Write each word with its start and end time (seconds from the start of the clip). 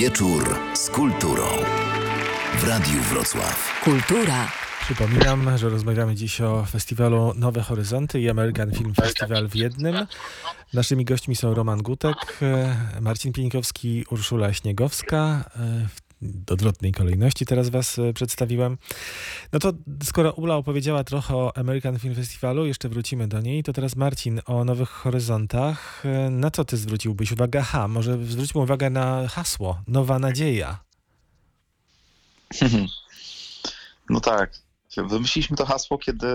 Wieczór 0.00 0.58
z 0.74 0.90
kulturą. 0.90 1.44
W 2.58 2.68
Radiu 2.68 3.00
Wrocław. 3.00 3.80
Kultura. 3.84 4.48
Przypominam, 4.80 5.58
że 5.58 5.68
rozmawiamy 5.68 6.14
dziś 6.14 6.40
o 6.40 6.64
festiwalu 6.64 7.32
Nowe 7.36 7.60
Horyzonty 7.60 8.20
i 8.20 8.30
American 8.30 8.72
Film 8.72 8.94
Festival 8.94 9.48
w 9.48 9.56
jednym. 9.56 10.06
Naszymi 10.74 11.04
gośćmi 11.04 11.36
są 11.36 11.54
Roman 11.54 11.82
Gutek, 11.82 12.38
Marcin 13.00 13.32
Pienikowski, 13.32 14.04
Urszula 14.10 14.52
Śniegowska. 14.52 15.44
E, 15.56 15.88
W 16.22 16.52
odwrotnej 16.52 16.92
kolejności 16.92 17.46
teraz 17.46 17.68
was 17.68 17.98
e, 17.98 18.12
przedstawiłem. 18.12 18.78
No 19.52 19.58
to 19.58 19.72
skoro 20.02 20.32
Ula 20.32 20.56
opowiedziała 20.56 21.04
trochę 21.04 21.36
o 21.36 21.56
American 21.56 21.98
Film 21.98 22.14
Festivalu, 22.14 22.66
jeszcze 22.66 22.88
wrócimy 22.88 23.28
do 23.28 23.40
niej, 23.40 23.62
to 23.62 23.72
teraz 23.72 23.96
Marcin 23.96 24.40
o 24.46 24.64
Nowych 24.64 24.88
Horyzontach. 24.88 26.02
E, 26.06 26.30
Na 26.30 26.50
co 26.50 26.64
ty 26.64 26.76
zwróciłbyś 26.76 27.32
uwagę? 27.32 27.62
Ha, 27.62 27.88
może 27.88 28.24
zwróćmy 28.26 28.60
uwagę 28.60 28.90
na 28.90 29.28
hasło. 29.28 29.82
Nowa 29.86 30.18
nadzieja. 30.18 30.78
No 34.10 34.20
tak. 34.20 34.52
Wymyśliliśmy 35.08 35.56
to 35.56 35.66
hasło, 35.66 35.98
kiedy, 35.98 36.26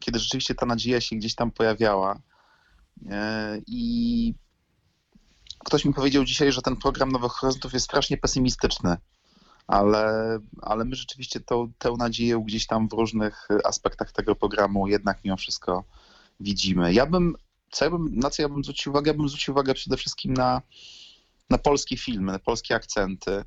kiedy 0.00 0.18
rzeczywiście 0.18 0.54
ta 0.54 0.66
nadzieja 0.66 1.00
się 1.00 1.16
gdzieś 1.16 1.34
tam 1.34 1.50
pojawiała. 1.50 2.18
E, 3.10 3.58
I 3.66 4.34
ktoś 5.64 5.84
mi 5.84 5.94
powiedział 5.94 6.24
dzisiaj, 6.24 6.52
że 6.52 6.62
ten 6.62 6.76
program 6.76 7.12
Nowych 7.12 7.32
Horyzontów 7.32 7.72
jest 7.72 7.84
strasznie 7.84 8.16
pesymistyczny, 8.16 8.96
ale, 9.66 10.38
ale 10.62 10.84
my 10.84 10.94
rzeczywiście 10.94 11.40
tą, 11.40 11.72
tę 11.78 11.94
nadzieję 11.98 12.42
gdzieś 12.46 12.66
tam 12.66 12.88
w 12.88 12.92
różnych 12.92 13.48
aspektach 13.64 14.12
tego 14.12 14.34
programu 14.34 14.86
jednak 14.86 15.18
mimo 15.24 15.36
wszystko 15.36 15.84
widzimy. 16.40 16.92
Ja 16.92 17.06
bym, 17.06 17.36
co 17.70 17.84
ja 17.84 17.90
bym, 17.90 18.18
na 18.18 18.30
co 18.30 18.42
ja 18.42 18.48
bym 18.48 18.64
zwrócił 18.64 18.92
uwagę? 18.92 19.10
Ja 19.10 19.16
bym 19.16 19.28
zwrócił 19.28 19.54
uwagę 19.54 19.74
przede 19.74 19.96
wszystkim 19.96 20.34
na, 20.34 20.62
na 21.50 21.58
polskie 21.58 21.96
filmy, 21.96 22.32
na 22.32 22.38
polskie 22.38 22.74
akcenty 22.74 23.44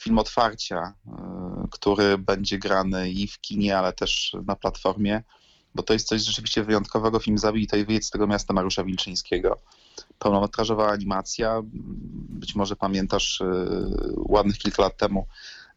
film 0.00 0.18
otwarcia, 0.18 0.94
y, 1.06 1.10
który 1.70 2.18
będzie 2.18 2.58
grany 2.58 3.10
i 3.10 3.26
w 3.26 3.40
kinie, 3.40 3.78
ale 3.78 3.92
też 3.92 4.36
na 4.46 4.56
platformie, 4.56 5.22
bo 5.74 5.82
to 5.82 5.92
jest 5.92 6.08
coś 6.08 6.22
rzeczywiście 6.22 6.64
wyjątkowego. 6.64 7.18
Film 7.18 7.38
Zabij 7.38 7.66
to 7.66 7.76
i 7.76 7.84
wyjedź 7.84 8.06
z 8.06 8.10
tego 8.10 8.26
miasta 8.26 8.54
Mariusza 8.54 8.84
Wilczyńskiego. 8.84 9.58
Pełnometrażowa 10.18 10.90
animacja. 10.90 11.60
Być 12.28 12.54
może 12.54 12.76
pamiętasz, 12.76 13.40
y, 13.40 13.44
ładnych 14.16 14.58
kilka 14.58 14.82
lat 14.82 14.96
temu 14.96 15.26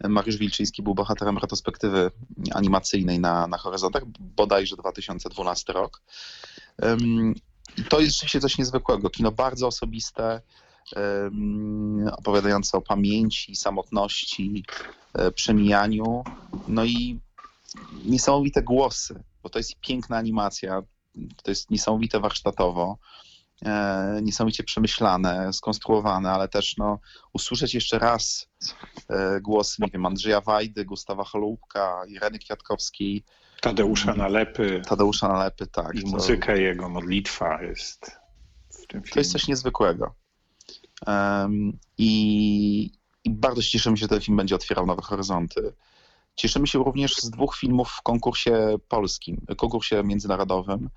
Mariusz 0.09 0.38
Wilczyński 0.38 0.83
był 0.83 0.95
bohaterem 0.95 1.38
retrospektywy 1.38 2.11
animacyjnej 2.53 3.19
na, 3.19 3.47
na 3.47 3.58
Horyzontach, 3.58 4.03
bodajże 4.19 4.75
2012 4.75 5.73
rok. 5.73 6.02
To 7.89 8.00
jest 8.00 8.14
rzeczywiście 8.14 8.39
coś 8.39 8.58
niezwykłego. 8.58 9.09
Kino 9.09 9.31
bardzo 9.31 9.67
osobiste, 9.67 10.41
opowiadające 12.17 12.78
o 12.78 12.81
pamięci, 12.81 13.56
samotności, 13.56 14.66
e, 15.14 15.31
przemijaniu. 15.31 16.23
No 16.67 16.86
i 16.86 17.19
niesamowite 18.06 18.61
głosy, 18.61 19.23
bo 19.44 19.50
to 19.50 19.59
jest 19.59 19.80
piękna 19.80 20.17
animacja, 20.17 20.81
to 21.44 21.52
jest 21.52 21.72
niesamowite 21.72 22.19
warsztatowo, 22.19 22.97
niesamowicie 24.21 24.63
przemyślane, 24.63 25.53
skonstruowane, 25.53 26.31
ale 26.31 26.47
też 26.47 26.77
no, 26.77 26.99
usłyszeć 27.33 27.73
jeszcze 27.73 27.99
raz 27.99 28.49
e, 29.09 29.41
głos, 29.41 29.79
nie 29.79 29.87
wiem, 29.93 30.05
Andrzeja 30.05 30.41
Wajdy, 30.41 30.85
Gustawa 30.85 31.23
Holubka, 31.23 32.01
Ireny 32.07 32.39
Kwiatkowskiej, 32.39 33.23
Tadeusza 33.61 34.13
Nalepy 34.13 34.81
Tadeusza 34.87 35.27
Nalepy, 35.27 35.67
tak. 35.67 35.95
i 35.95 36.01
to- 36.01 36.07
muzyka 36.07 36.55
jego, 36.55 36.89
modlitwa 36.89 37.61
jest 37.61 38.11
w 38.69 38.87
tym 38.87 39.01
To 39.01 39.05
jest 39.05 39.13
filmie. 39.13 39.29
coś 39.29 39.47
niezwykłego. 39.47 40.15
Em, 41.07 41.77
I, 41.97 42.91
I 43.23 43.29
bardzo 43.29 43.61
się 43.61 43.69
cieszymy, 43.71 43.97
że 43.97 44.07
ten 44.07 44.21
film 44.21 44.38
będzie 44.38 44.55
otwierał 44.55 44.85
nowe 44.85 45.01
horyzonty. 45.01 45.73
Cieszymy 46.35 46.67
się 46.67 46.79
również 46.79 47.15
z 47.15 47.29
dwóch 47.29 47.55
filmów 47.57 47.89
w 47.89 48.01
konkursie 48.01 48.75
polskim, 48.88 49.45
konkursie 49.57 50.03
międzynarodowym. 50.03 50.89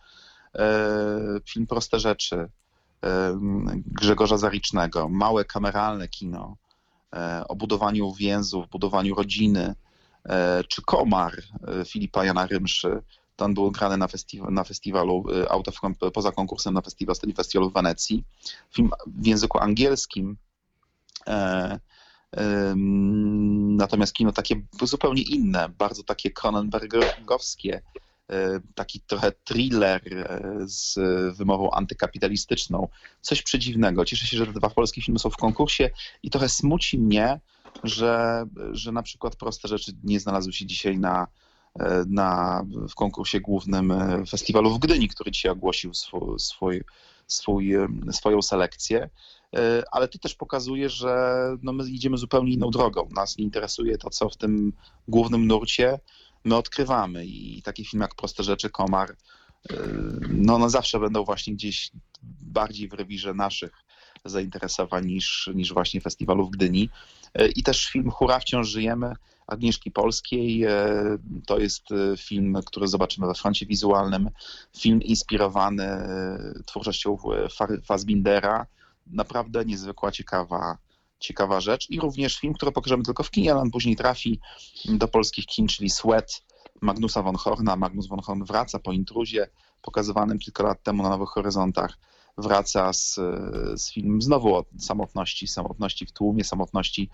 E, 0.54 1.40
Film 1.44 1.66
Proste 1.66 2.00
Rzeczy 2.00 2.48
em, 3.02 3.82
Grzegorza 3.86 4.38
Zaricznego, 4.38 5.08
małe 5.08 5.44
kameralne 5.44 6.08
kino 6.08 6.56
e, 7.12 7.44
o 7.48 7.56
budowaniu 7.56 8.12
więzów, 8.12 8.68
budowaniu 8.68 9.14
rodziny, 9.14 9.74
e, 10.28 10.64
czy 10.68 10.82
Komar 10.82 11.32
e, 11.68 11.84
Filipa 11.84 12.24
Jana 12.24 12.46
Rymszy. 12.46 13.02
Ten 13.36 13.54
był 13.54 13.70
grany 13.70 13.96
na, 13.96 14.06
na 14.50 14.64
festiwalu, 14.64 15.24
e, 15.42 15.48
of, 15.48 15.64
poza 16.14 16.32
konkursem 16.32 16.74
na 16.74 16.82
festiwal, 16.82 17.16
festiwalu 17.36 17.70
w 17.70 17.74
Wenecji. 17.74 18.24
Film 18.74 18.90
w 19.06 19.26
języku 19.26 19.58
angielskim. 19.58 20.36
E, 21.26 21.78
natomiast 23.76 24.12
kino 24.12 24.32
takie 24.32 24.62
zupełnie 24.82 25.22
inne, 25.22 25.68
bardzo 25.68 26.02
takie 26.02 26.30
Cronenbergowskie, 26.30 27.74
e, 27.74 28.06
taki 28.75 29.00
trochę 29.00 29.32
thriller 29.44 30.03
e, 30.14 30.41
z 30.64 30.98
wymową 31.37 31.70
antykapitalistyczną. 31.70 32.88
Coś 33.20 33.42
przedziwnego. 33.42 34.04
Cieszę 34.04 34.26
się, 34.26 34.37
że 34.37 34.47
dwa 34.47 34.70
polskie 34.70 35.03
filmy 35.03 35.19
są 35.19 35.31
w 35.31 35.37
konkursie 35.37 35.91
i 36.22 36.31
trochę 36.31 36.48
smuci 36.48 36.98
mnie, 36.98 37.41
że, 37.84 38.44
że 38.72 38.92
na 38.92 39.03
przykład 39.03 39.37
proste 39.37 39.69
rzeczy 39.69 39.92
nie 40.04 40.20
znalazły 40.20 40.53
się 40.53 40.66
dzisiaj 40.66 40.98
na, 40.98 41.26
e, 41.78 42.04
na, 42.09 42.62
w 42.88 42.94
konkursie 42.94 43.41
głównym 43.41 43.91
e, 43.91 44.26
festiwalu 44.26 44.70
w 44.70 44.78
Gdyni, 44.78 45.08
który 45.08 45.31
dzisiaj 45.31 45.53
ogłosił 45.53 45.94
swój, 45.94 46.38
swój, 46.38 46.82
swój, 47.26 47.75
e, 47.75 47.88
swoją 48.10 48.43
selekcję. 48.43 49.10
E, 49.56 49.82
Ale 49.93 50.08
to 50.08 50.19
też 50.19 50.34
pokazuje, 50.34 50.88
że 50.88 51.37
no 51.62 51.72
my 51.72 51.91
idziemy 51.91 52.19
zupełnie 52.19 52.53
inną 52.53 52.70
drogą. 52.70 53.08
Nas 53.16 53.38
interesuje 53.38 53.98
to, 53.98 54.10
co 54.10 54.28
w 54.28 54.37
tym 54.37 54.72
głównym 55.08 55.47
nurcie 55.47 55.98
my 56.46 56.56
odkrywamy. 56.56 57.26
I 57.26 57.62
takie 57.62 57.84
filmy 57.84 58.04
jak 58.04 58.14
Proste 58.14 58.42
Rzeczy, 58.42 58.70
Komar, 58.70 59.10
e, 59.10 59.74
no 60.28 60.54
one 60.54 60.70
zawsze 60.70 61.00
będą 61.00 61.24
właśnie 61.24 61.54
gdzieś 61.54 61.90
bardziej 62.42 62.88
w 62.88 62.92
rewirze 62.92 63.34
naszych 63.34 63.70
zainteresowań 64.24 65.06
niż, 65.06 65.50
niż 65.54 65.72
właśnie 65.72 66.00
festiwalu 66.00 66.46
w 66.46 66.50
Gdyni. 66.50 66.90
E, 67.34 67.48
I 67.48 67.62
też 67.62 67.86
film 67.86 68.10
Hura, 68.10 68.38
wciąż 68.38 68.68
żyjemy 68.68 69.12
Agnieszki 69.46 69.90
Polskiej. 69.90 70.64
e, 70.64 70.72
To 71.46 71.58
jest 71.58 71.82
film, 72.18 72.58
który 72.66 72.88
zobaczymy 72.88 73.26
we 73.26 73.34
froncie 73.34 73.66
wizualnym. 73.66 74.30
Film 74.78 75.02
inspirowany 75.02 75.88
twórczością 76.66 77.16
Fa- 77.56 77.68
Fassbindera. 77.84 78.66
Naprawdę 79.06 79.64
niezwykła, 79.64 80.12
ciekawa, 80.12 80.78
ciekawa 81.19 81.60
rzecz. 81.60 81.91
I 81.91 82.00
również 82.00 82.38
film, 82.38 82.54
który 82.54 82.72
pokażemy 82.72 83.03
tylko 83.03 83.22
w 83.22 83.31
kinie, 83.31 83.53
ale 83.53 83.60
on 83.60 83.71
później 83.71 83.97
trafi 83.97 84.41
do 84.84 85.09
polskich 85.09 85.47
kin, 85.47 85.69
czyli 85.69 85.91
Sweat 85.91 86.43
Magnusa 86.81 87.22
von 87.22 87.37
Horna. 87.37 87.77
Magnus 87.77 88.06
von 88.06 88.21
Horn 88.21 88.44
wraca 88.44 88.78
po 88.78 88.93
intruzie, 88.93 89.49
pokazywanym 89.82 90.38
kilka 90.38 90.62
lat 90.62 90.82
temu 90.82 91.03
na 91.03 91.09
Nowych 91.09 91.28
Horyzontach. 91.28 91.99
Wraca 92.38 92.93
z, 92.93 93.15
z 93.76 93.93
filmem 93.93 94.22
znowu 94.22 94.55
o 94.55 94.65
samotności, 94.78 95.47
samotności 95.47 96.06
w 96.06 96.12
tłumie, 96.12 96.44
samotności 96.44 97.10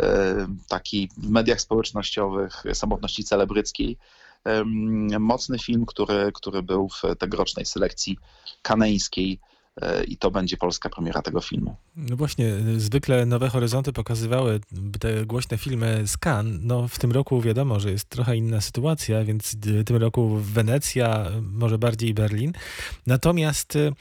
e, 0.00 0.46
takiej 0.68 1.08
w 1.16 1.30
mediach 1.30 1.60
społecznościowych, 1.60 2.62
samotności 2.72 3.24
celebryckiej. 3.24 3.98
Mocny 5.20 5.58
film, 5.58 5.86
który, 5.86 6.30
który 6.34 6.62
był 6.62 6.88
w 6.88 7.02
tegorocznej 7.18 7.66
selekcji 7.66 8.18
kaneńskiej 8.62 9.40
i 10.08 10.16
to 10.16 10.30
będzie 10.30 10.56
polska 10.56 10.88
premiera 10.88 11.22
tego 11.22 11.40
filmu. 11.40 11.76
No 11.96 12.16
właśnie, 12.16 12.54
zwykle 12.76 13.26
Nowe 13.26 13.48
Horyzonty 13.48 13.92
pokazywały 13.92 14.60
te 15.00 15.26
głośne 15.26 15.58
filmy 15.58 16.02
z 16.06 16.16
Cannes. 16.16 16.60
No 16.62 16.88
w 16.88 16.98
tym 16.98 17.12
roku 17.12 17.40
wiadomo, 17.40 17.80
że 17.80 17.90
jest 17.90 18.08
trochę 18.08 18.36
inna 18.36 18.60
sytuacja, 18.60 19.24
więc 19.24 19.56
y, 19.66 19.84
tym 19.84 19.96
roku 19.96 20.36
Wenecja, 20.36 21.26
może 21.42 21.78
bardziej 21.78 22.14
Berlin. 22.14 22.52
Natomiast 23.06 23.76
y, 23.76 23.92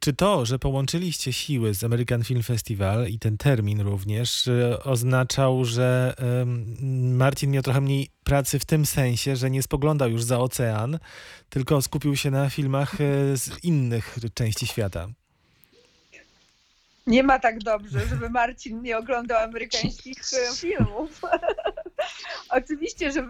czy 0.00 0.12
to, 0.12 0.46
że 0.46 0.58
połączyliście 0.58 1.32
siły 1.32 1.74
z 1.74 1.84
American 1.84 2.24
Film 2.24 2.42
Festival 2.42 3.08
i 3.08 3.18
ten 3.18 3.36
termin 3.36 3.80
również 3.80 4.46
y, 4.46 4.82
oznaczał, 4.84 5.64
że 5.64 6.14
Marcin 7.12 7.50
miał 7.50 7.62
trochę 7.62 7.80
mniej 7.80 8.10
pracy 8.24 8.58
w 8.58 8.64
tym 8.64 8.86
sensie, 8.86 9.36
że 9.36 9.50
nie 9.50 9.62
spoglądał 9.62 10.10
już 10.10 10.22
za 10.22 10.38
ocean, 10.38 10.98
tylko 11.48 11.82
skupił 11.82 12.16
się 12.16 12.30
na 12.30 12.50
filmach 12.50 13.00
y, 13.00 13.36
z 13.36 13.64
innych 13.64 14.18
części 14.34 14.66
świata? 14.66 15.08
Nie 17.06 17.22
ma 17.22 17.38
tak 17.38 17.58
dobrze, 17.58 18.06
żeby 18.06 18.30
Marcin 18.30 18.82
nie 18.82 18.98
oglądał 18.98 19.44
amerykańskich 19.44 20.18
e, 20.18 20.56
filmów. 20.56 21.20
Oczywiście, 22.50 23.12
że 23.12 23.28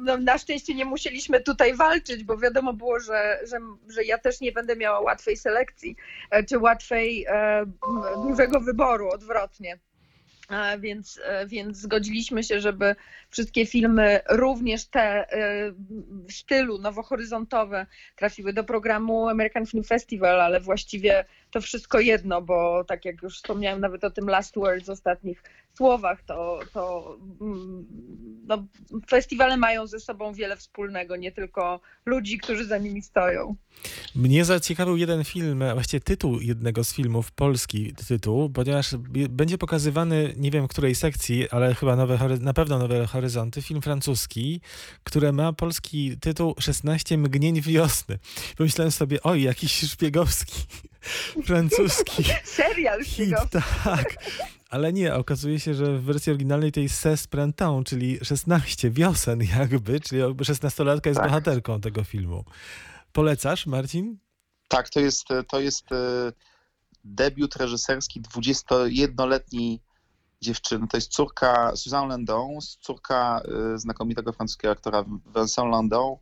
no, 0.00 0.16
na 0.16 0.38
szczęście 0.38 0.74
nie 0.74 0.84
musieliśmy 0.84 1.40
tutaj 1.40 1.76
walczyć, 1.76 2.24
bo 2.24 2.38
wiadomo 2.38 2.72
było, 2.72 3.00
że, 3.00 3.40
że, 3.42 3.58
że 3.88 4.04
ja 4.04 4.18
też 4.18 4.40
nie 4.40 4.52
będę 4.52 4.76
miała 4.76 5.00
łatwej 5.00 5.36
selekcji, 5.36 5.96
e, 6.30 6.44
czy 6.44 6.58
łatwej, 6.58 7.26
e, 7.28 7.66
dużego 8.28 8.60
wyboru, 8.60 9.08
odwrotnie. 9.08 9.78
Więc, 10.78 11.20
e, 11.24 11.46
więc 11.46 11.76
zgodziliśmy 11.76 12.44
się, 12.44 12.60
żeby 12.60 12.96
wszystkie 13.30 13.66
filmy, 13.66 14.20
również 14.28 14.86
te 14.86 15.00
e, 15.00 15.72
w 16.28 16.32
stylu 16.32 16.78
nowohoryzontowe, 16.78 17.86
trafiły 18.16 18.52
do 18.52 18.64
programu 18.64 19.28
American 19.28 19.66
Film 19.66 19.84
Festival, 19.84 20.40
ale 20.40 20.60
właściwie 20.60 21.24
to 21.50 21.60
wszystko 21.60 22.00
jedno, 22.00 22.42
bo 22.42 22.84
tak 22.84 23.04
jak 23.04 23.22
już 23.22 23.36
wspomniałem 23.36 23.80
nawet 23.80 24.04
o 24.04 24.10
tym 24.10 24.26
Last 24.26 24.54
Words, 24.54 24.88
ostatnich 24.88 25.42
słowach, 25.74 26.22
to, 26.22 26.60
to 26.72 27.16
mm, 27.40 27.86
no, 28.50 28.64
festiwale 29.08 29.56
mają 29.56 29.86
ze 29.86 30.00
sobą 30.00 30.32
wiele 30.32 30.56
wspólnego, 30.56 31.16
nie 31.16 31.32
tylko 31.32 31.80
ludzi, 32.06 32.38
którzy 32.38 32.66
za 32.66 32.78
nimi 32.78 33.02
stoją. 33.02 33.56
Mnie 34.14 34.44
zaciekawił 34.44 34.96
jeden 34.96 35.24
film, 35.24 35.64
właściwie 35.74 36.00
tytuł 36.00 36.40
jednego 36.40 36.84
z 36.84 36.94
filmów, 36.94 37.32
polski 37.32 37.94
tytuł, 38.08 38.50
ponieważ 38.50 38.94
będzie 39.30 39.58
pokazywany, 39.58 40.34
nie 40.36 40.50
wiem 40.50 40.66
w 40.66 40.68
której 40.68 40.94
sekcji, 40.94 41.50
ale 41.50 41.74
chyba 41.74 41.96
nowe, 41.96 42.18
na 42.40 42.52
pewno 42.52 42.78
Nowe 42.78 43.06
Horyzonty, 43.06 43.62
film 43.62 43.82
francuski, 43.82 44.60
który 45.04 45.32
ma 45.32 45.52
polski 45.52 46.16
tytuł 46.20 46.54
16 46.58 47.18
mgnień 47.18 47.60
wiosny. 47.60 48.18
Pomyślałem 48.56 48.90
sobie, 48.90 49.22
oj, 49.22 49.42
jakiś 49.42 49.72
szpiegowski, 49.72 50.62
francuski 51.46 52.24
Serial 52.44 53.04
hit, 53.04 53.34
tak. 53.84 54.16
Ale 54.70 54.92
nie, 54.92 55.14
okazuje 55.14 55.60
się, 55.60 55.74
że 55.74 55.98
w 55.98 56.02
wersji 56.02 56.32
oryginalnej 56.32 56.72
tej 56.72 56.88
16 56.88 57.28
printemps, 57.28 57.90
czyli 57.90 58.18
16 58.22 58.90
wiosen 58.90 59.40
jakby, 59.58 60.00
czyli 60.00 60.22
16-latka 60.22 61.06
jest 61.06 61.20
Tak. 61.20 61.28
bohaterką 61.28 61.80
tego 61.80 62.04
filmu. 62.04 62.44
Polecasz, 63.12 63.66
Marcin? 63.66 64.18
Tak, 64.68 64.88
to 64.90 65.00
jest, 65.00 65.24
to 65.48 65.60
jest 65.60 65.92
e, 65.92 66.32
debiut 67.04 67.56
reżyserski 67.56 68.22
21-letniej 68.22 69.80
dziewczyny. 70.40 70.86
To 70.88 70.96
jest 70.96 71.12
córka 71.12 71.76
Suzanne 71.76 72.08
Landon, 72.08 72.58
córka 72.80 73.40
e, 73.74 73.78
znakomitego 73.78 74.32
francuskiego 74.32 74.72
aktora 74.72 75.04
Vincent 75.36 75.70
Landon. 75.70 76.14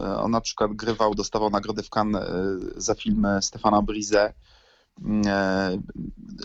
E, 0.00 0.16
On 0.16 0.30
na 0.30 0.40
przykład 0.40 0.72
grywał, 0.72 1.14
dostawał 1.14 1.50
nagrody 1.50 1.82
w 1.82 1.90
Cannes 1.90 2.24
za 2.76 2.94
film 2.94 3.26
Stefana 3.40 3.82
Brise. 3.82 4.32
E, 5.26 5.78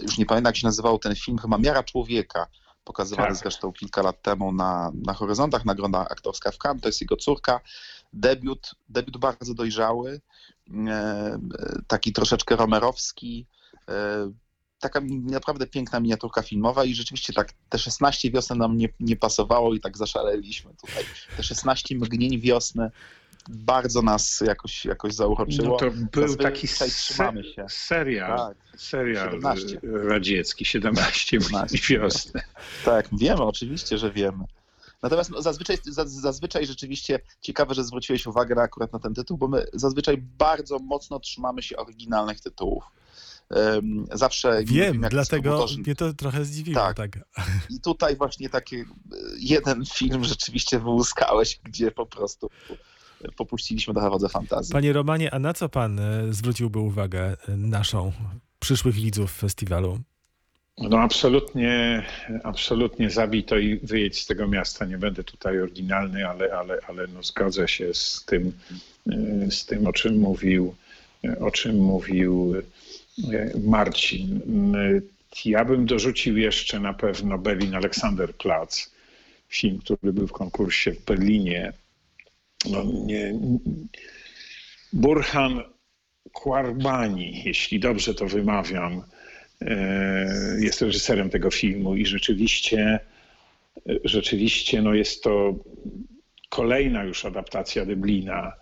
Już 0.01 0.17
nie 0.17 0.25
pamiętam, 0.25 0.49
jak 0.49 0.57
się 0.57 0.67
nazywał 0.67 0.99
ten 0.99 1.15
film, 1.15 1.38
chyba 1.38 1.57
Miara 1.57 1.83
Człowieka, 1.83 2.47
pokazywany 2.83 3.27
Tak. 3.27 3.38
zresztą 3.38 3.71
kilka 3.73 4.01
lat 4.01 4.21
temu 4.21 4.51
na, 4.51 4.91
na 5.05 5.13
Horyzontach, 5.13 5.65
nagroda 5.65 5.99
aktorska 5.99 6.51
w 6.51 6.57
Cannes. 6.57 6.81
To 6.81 6.89
jest 6.89 7.01
jego 7.01 7.17
córka. 7.17 7.59
Debiut, 8.13 8.71
debiut 8.89 9.17
bardzo 9.17 9.53
dojrzały 9.53 10.21
e, 10.88 11.39
taki 11.88 12.13
troszeczkę 12.13 12.55
romerowski. 12.55 13.47
e, 13.89 14.31
Taka 14.79 15.01
naprawdę 15.23 15.67
piękna 15.67 15.99
miniaturka 15.99 16.41
filmowa 16.41 16.83
i 16.85 16.95
rzeczywiście 16.95 17.33
tak 17.33 17.53
te 17.69 17.79
16 17.79 18.31
wiosen 18.31 18.57
nam 18.57 18.77
nie, 18.77 18.89
nie 18.99 19.15
pasowało 19.15 19.73
i 19.73 19.79
tak 19.79 19.97
zaszaleliśmy 19.97 20.71
tutaj. 20.81 21.03
Te 21.38 21.44
16 21.44 21.95
mgnień 21.95 22.39
wiosny 22.39 22.91
bardzo 23.49 24.01
nas 24.01 24.44
jakoś, 24.47 24.85
jakoś 24.85 25.13
zauroczyło. 25.13 25.67
No 25.69 25.77
to 25.77 25.91
był 25.91 26.27
Zazwyczaj 26.27 26.51
taki 26.53 26.67
trzymamy 26.67 27.44
se- 27.44 27.53
się. 27.53 27.65
serial, 27.69 28.38
Tak, 28.38 28.57
serial 28.81 29.31
17. 29.31 29.79
radziecki, 29.83 30.65
17 30.65 31.19
17. 31.39 31.99
wiosny. 31.99 32.41
tak, 32.85 33.07
wiemy, 33.17 33.44
oczywiście, 33.44 33.97
że 33.97 34.11
wiemy. 34.11 34.44
Natomiast 35.03 35.29
no, 35.29 35.41
zazwyczaj, 35.41 35.77
za- 35.83 36.05
zazwyczaj 36.07 36.65
rzeczywiście 36.65 37.19
ciekawe, 37.41 37.73
że 37.73 37.83
zwróciłeś 37.83 38.25
uwagę 38.27 38.55
na, 38.55 38.61
akurat 38.61 38.94
na 38.94 38.99
ten 38.99 39.13
tytuł, 39.13 39.38
bo 39.38 39.47
my 39.47 39.65
zazwyczaj 39.73 40.17
bardzo 40.17 40.79
mocno 40.79 41.19
trzymamy 41.19 41.63
się 41.63 41.77
oryginalnych 41.77 42.41
tytułów. 42.41 42.83
Em, 43.49 44.05
Zawsze 44.13 44.63
Wiem, 44.63 45.01
wiem, 45.01 45.09
dlatego 45.09 45.65
mnie 45.85 45.95
to 45.95 46.13
trochę 46.13 46.45
zdziwiło. 46.45 46.81
Tak. 46.81 46.97
Tak. 46.97 47.19
I 47.69 47.79
tutaj 47.81 48.15
właśnie 48.15 48.49
taki 48.49 48.75
e, 48.75 48.85
jeden 49.39 49.83
film 49.85 50.23
rzeczywiście 50.23 50.79
wyłuskałeś, 50.79 51.59
gdzie 51.63 51.91
po 51.91 52.05
prostu 52.05 52.49
popuściliśmy 53.35 53.93
trochę 53.93 54.09
wodze 54.09 54.29
fantazji. 54.29 54.73
Panie 54.73 54.93
Romanie, 54.93 55.33
a 55.33 55.39
na 55.39 55.53
co 55.53 55.69
pan 55.69 55.99
e, 55.99 56.33
zwróciłby 56.33 56.79
uwagę 56.79 57.37
e, 57.49 57.57
naszą, 57.57 58.11
przyszłych 58.59 58.95
widzów 58.95 59.31
festiwalu? 59.31 59.99
No 60.77 60.99
absolutnie, 60.99 62.05
absolutnie 62.43 63.09
zabij 63.09 63.43
to 63.43 63.57
i 63.57 63.79
wyjedź 63.83 64.21
z 64.21 64.25
tego 64.25 64.47
miasta. 64.47 64.85
Nie 64.85 64.97
będę 64.97 65.23
tutaj 65.23 65.61
oryginalny, 65.61 66.27
ale, 66.27 66.53
ale, 66.53 66.79
ale 66.87 67.07
no 67.07 67.23
zgodzę 67.23 67.67
się 67.67 67.93
z 67.93 68.23
tym, 68.25 68.51
e, 69.11 69.51
z 69.51 69.65
tym, 69.65 69.87
o 69.87 69.93
czym 69.93 70.17
mówił, 70.19 70.75
o 71.39 71.51
czym 71.51 71.75
mówił 71.75 72.53
Marcin. 73.63 74.41
E, 74.75 75.01
Ja 75.45 75.65
bym 75.65 75.85
dorzucił 75.85 76.37
jeszcze 76.37 76.79
na 76.79 76.93
pewno 76.93 77.37
Berlin 77.37 77.75
Alexanderplatz, 77.75 78.89
film, 79.49 79.79
który 79.79 80.13
był 80.13 80.27
w 80.27 80.31
konkursie 80.31 80.91
w 80.93 81.05
Berlinie. 81.05 81.73
No, 82.71 82.83
nie, 83.05 83.33
Burhan 84.93 85.61
Kwarbani, 86.33 87.43
jeśli 87.45 87.79
dobrze 87.79 88.13
to 88.13 88.25
wymawiam, 88.25 89.03
e, 89.61 90.57
jest 90.59 90.81
reżyserem 90.81 91.29
tego 91.29 91.51
filmu 91.51 91.95
i 91.95 92.05
rzeczywiście, 92.05 92.99
rzeczywiście 94.03 94.81
no 94.81 94.93
jest 94.93 95.23
to 95.23 95.55
kolejna 96.49 97.03
już 97.03 97.25
adaptacja 97.25 97.85
Deblina, 97.85 98.53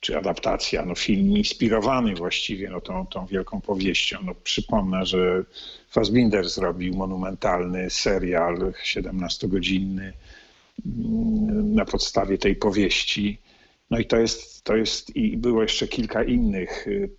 czy 0.00 0.18
adaptacja, 0.18 0.84
no 0.84 0.94
film 0.94 1.36
inspirowany 1.36 2.14
właściwie 2.14 2.70
no, 2.70 2.80
tą, 2.80 3.06
tą 3.06 3.26
wielką 3.26 3.60
powieścią. 3.60 4.18
No, 4.24 4.34
przypomnę, 4.34 5.06
że 5.06 5.44
Fassbinder 5.90 6.48
zrobił 6.48 6.94
monumentalny 6.94 7.90
serial 7.90 8.56
17-godzinny 8.84 10.12
mm, 10.86 11.74
na 11.74 11.84
podstawie 11.84 12.38
tej 12.38 12.56
powieści. 12.56 13.38
No 13.90 13.98
i 13.98 14.06
to 14.06 14.16
jest, 14.16 14.64
to 14.64 14.76
jest 14.76 15.16
i 15.16 15.36
było 15.36 15.62
jeszcze 15.62 15.88
kilka 15.88 16.24
innych 16.24 16.86
y, 16.86 17.10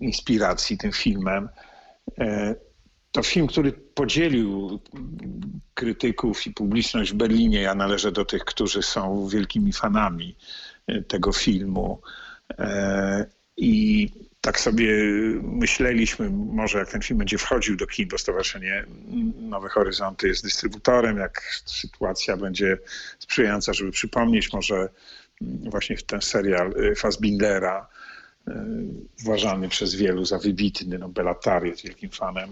inspiracji 0.00 0.78
tym 0.78 0.92
filmem. 0.92 1.48
E, 2.18 2.54
To 3.12 3.22
film, 3.22 3.46
który 3.46 3.72
podzielił 3.72 4.80
krytyków 5.74 6.46
i 6.46 6.52
publiczność 6.52 7.12
w 7.12 7.16
Berlinie. 7.16 7.60
Ja 7.60 7.74
należę 7.74 8.12
do 8.12 8.24
tych, 8.24 8.44
którzy 8.44 8.82
są 8.82 9.28
wielkimi 9.28 9.72
fanami 9.72 10.36
e, 10.86 11.02
tego 11.02 11.32
filmu. 11.32 12.00
E, 12.58 13.26
I 13.56 14.08
tak 14.40 14.60
sobie 14.60 14.92
myśleliśmy, 15.42 16.30
może 16.30 16.78
jak 16.78 16.90
ten 16.90 17.02
film 17.02 17.18
będzie 17.18 17.38
wchodził 17.38 17.76
do 17.76 17.86
kin, 17.86 18.08
bo 18.08 18.18
Stowarzyszenie 18.18 18.84
Nowe 19.40 19.68
Horyzonty 19.68 20.28
jest 20.28 20.44
dystrybutorem, 20.44 21.18
jak 21.18 21.42
sytuacja 21.66 22.36
będzie 22.36 22.78
sprzyjająca, 23.18 23.72
żeby 23.72 23.90
przypomnieć 23.90 24.52
może 24.52 24.88
właśnie 25.40 25.96
ten 25.96 26.20
serial 26.20 26.72
y, 26.80 26.94
Fassbindera, 26.94 27.88
y, 28.48 28.52
uważany 29.24 29.68
przez 29.68 29.94
wielu 29.94 30.24
za 30.24 30.38
wybitny. 30.38 30.98
No, 30.98 31.08
Bellatar 31.08 31.66
jest 31.66 31.82
wielkim 31.84 32.10
fanem 32.10 32.48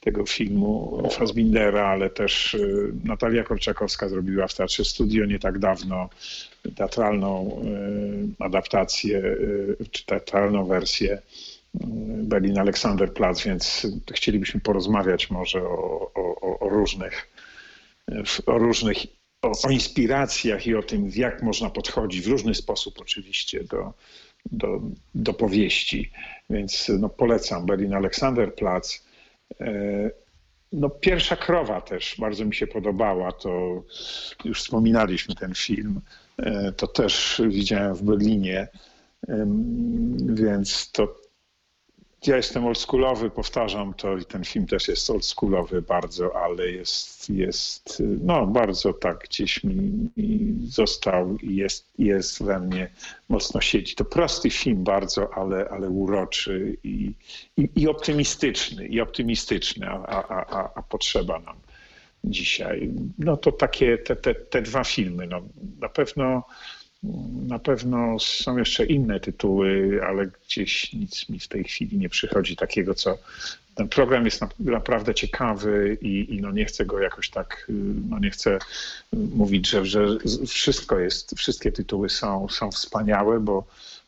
tego 0.00 0.26
filmu 0.26 1.02
Fassbindera, 1.10 1.86
ale 1.88 2.10
też 2.10 2.54
y, 2.54 2.92
Natalia 3.04 3.44
Korczakowska 3.44 4.08
zrobiła 4.08 4.46
w 4.48 4.54
Teatrze 4.54 4.84
Studio 4.84 5.26
nie 5.26 5.38
tak 5.38 5.58
dawno 5.58 6.08
teatralną 6.76 7.62
adaptację, 8.38 9.22
czy 9.90 10.06
teatralną 10.06 10.66
wersję 10.66 11.22
Berlin 12.22 12.58
Alexanderplatz, 12.58 13.44
więc 13.44 13.86
chcielibyśmy 14.14 14.60
porozmawiać 14.60 15.30
może 15.30 15.62
o, 15.62 16.10
o, 16.14 16.58
o- 16.60 16.68
różnych 16.68 17.28
w- 18.26 18.48
o 18.48 18.58
różnych, 18.58 18.96
o, 19.42 19.52
o 19.64 19.70
inspiracjach 19.70 20.66
i 20.66 20.74
o 20.74 20.82
tym, 20.82 21.10
jak 21.16 21.42
można 21.42 21.70
podchodzić 21.70 22.20
w 22.20 22.28
różny 22.30 22.54
sposób 22.54 22.94
oczywiście 23.00 23.64
do, 23.64 23.92
do, 24.52 24.80
do 25.14 25.34
powieści. 25.34 26.10
Więc 26.50 26.88
no, 26.98 27.08
polecam 27.08 27.66
Berlin 27.66 27.94
Alexanderplatz. 27.94 29.02
E, 29.60 30.10
No, 30.72 30.90
pierwsza 30.90 31.36
krowa 31.36 31.80
też 31.80 32.16
bardzo 32.18 32.44
mi 32.44 32.54
się 32.54 32.66
podobała. 32.66 33.32
To 33.32 33.82
już 34.44 34.60
wspominaliśmy 34.62 35.34
ten 35.34 35.54
film. 35.54 36.00
E, 36.38 36.72
To 36.72 36.86
też 36.86 37.42
widziałem 37.48 37.94
w 37.94 38.02
Berlinie. 38.02 38.68
Em, 39.28 40.34
Więc 40.34 40.90
to 40.92 41.19
ja 42.26 42.36
jestem 42.36 42.66
oldschoolowy, 42.66 43.30
powtarzam 43.30 43.94
to 43.94 44.16
i 44.16 44.24
ten 44.24 44.44
film 44.44 44.66
też 44.66 44.88
jest 44.88 45.10
oldschoolowy 45.10 45.82
bardzo, 45.82 46.36
ale 46.36 46.70
jest, 46.70 47.30
jest 47.30 48.02
no 48.24 48.46
bardzo 48.46 48.92
tak 48.92 49.18
gdzieś 49.18 49.64
mi, 49.64 50.08
został 50.68 51.36
i 51.36 51.56
jest, 51.56 51.86
jest 51.98 52.42
we 52.42 52.60
mnie, 52.60 52.90
mocno 53.28 53.60
siedzi. 53.60 53.94
To 53.94 54.04
prosty 54.04 54.50
film 54.50 54.84
bardzo, 54.84 55.34
ale, 55.34 55.68
ale 55.68 55.88
uroczy 55.88 56.76
i, 56.84 57.12
i, 57.56 57.68
i 57.76 57.88
optymistyczny, 57.88 58.86
i 58.86 59.00
optymistyczny, 59.00 59.90
a, 59.90 60.06
a, 60.06 60.46
a, 60.46 60.70
a 60.74 60.82
potrzeba 60.82 61.38
nam 61.38 61.56
dzisiaj. 62.24 62.90
No 63.18 63.36
to 63.36 63.52
takie 63.52 63.98
te, 63.98 64.16
te, 64.16 64.34
te 64.34 64.62
dwa 64.62 64.84
filmy. 64.84 65.26
No, 65.26 65.40
na 65.80 65.88
pewno 65.88 66.44
na 67.46 67.58
pewno 67.58 68.18
są 68.18 68.56
jeszcze 68.56 68.86
inne 68.86 69.20
tytuły, 69.20 70.00
ale 70.06 70.26
gdzieś 70.26 70.92
nic 70.92 71.28
mi 71.28 71.38
w 71.38 71.48
tej 71.48 71.64
chwili 71.64 71.98
nie 71.98 72.08
przychodzi 72.08 72.56
takiego, 72.56 72.94
co 72.94 73.18
ten 73.74 73.88
program 73.88 74.24
jest 74.24 74.40
naprawdę 74.58 75.14
ciekawy 75.14 75.98
i, 76.02 76.34
i, 76.34 76.40
no 76.40 76.52
nie 76.52 76.64
chcę 76.64 76.86
go 76.86 77.00
jakoś 77.00 77.30
tak, 77.30 77.66
no 78.10 78.18
nie 78.18 78.30
chcę 78.30 78.58
mówić, 79.12 79.68
że, 79.68 79.86
że 79.86 80.06
wszystko 80.46 80.98
jest, 80.98 81.34
wszystkie 81.36 81.72
tytuły 81.72 82.08
są, 82.08 82.48
są 82.48 82.70
wspaniałe, 82.70 83.40
bo, 83.40 83.64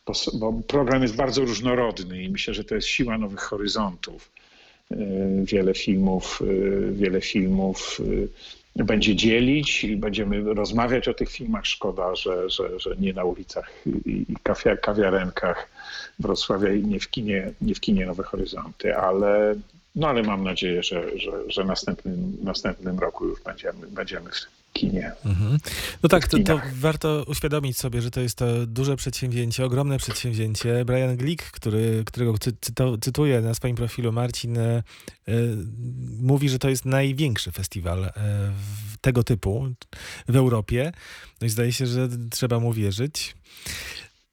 bo, 0.06 0.12
bo 0.34 0.52
program 0.52 1.02
jest 1.02 1.16
bardzo 1.16 1.44
różnorodny 1.44 2.22
i 2.22 2.28
myślę, 2.28 2.54
że 2.54 2.64
to 2.64 2.74
jest 2.74 2.88
siła 2.88 3.18
nowych 3.18 3.40
horyzontów. 3.40 4.30
Wiele 5.44 5.74
filmów, 5.74 6.42
wiele 6.92 7.20
filmów 7.20 8.00
będzie 8.76 9.16
dzielić 9.16 9.84
i 9.84 9.96
będziemy 9.96 10.54
rozmawiać 10.54 11.08
o 11.08 11.14
tych 11.14 11.30
filmach. 11.30 11.66
Szkoda, 11.66 12.16
że, 12.16 12.50
że, 12.50 12.80
że 12.80 12.96
nie 12.96 13.12
na 13.12 13.24
ulicach 13.24 13.70
i 14.06 14.36
kawiarenkach 14.82 15.68
Wrocławia 16.18 16.72
i 16.72 16.84
nie 16.84 17.00
w 17.00 17.10
kinie, 17.10 17.52
nie 17.60 17.74
w 17.74 17.80
kinie 17.80 18.06
Nowe 18.06 18.22
Horyzonty, 18.22 18.96
ale, 18.96 19.54
no 19.94 20.08
ale 20.08 20.22
mam 20.22 20.44
nadzieję, 20.44 20.82
że, 20.82 21.18
że, 21.18 21.32
że 21.46 21.64
następnym, 21.64 22.36
następnym 22.42 22.98
roku 22.98 23.26
już 23.26 23.42
będziemy, 23.42 23.86
będziemy 23.86 24.30
w 24.30 24.61
kinie. 24.72 25.12
Mhm. 25.24 25.58
No 26.02 26.08
tak, 26.08 26.28
to, 26.28 26.38
to, 26.38 26.60
warto 26.74 27.24
uświadomić 27.26 27.78
sobie, 27.78 28.02
że 28.02 28.10
to 28.10 28.20
jest 28.20 28.38
to 28.38 28.66
duże 28.66 28.96
przedsięwzięcie, 28.96 29.64
ogromne 29.64 29.98
przedsięwzięcie. 29.98 30.84
Brian 30.84 31.16
Glick, 31.16 31.50
który, 31.50 32.02
którego 32.06 32.38
cy, 32.38 32.52
cytuję 33.00 33.40
na 33.40 33.54
swoim 33.54 33.76
profilu, 33.76 34.12
Marcin, 34.12 34.58
e, 34.58 34.82
mówi, 36.20 36.48
że 36.48 36.58
to 36.58 36.68
jest 36.68 36.84
największy 36.84 37.52
festiwal 37.52 38.04
e, 38.04 38.12
tego 39.00 39.24
typu 39.24 39.68
w 40.28 40.36
Europie. 40.36 40.92
No 41.40 41.46
i 41.46 41.50
zdaje 41.50 41.72
się, 41.72 41.86
że 41.86 42.08
trzeba 42.30 42.60
mu 42.60 42.72
wierzyć. 42.72 43.34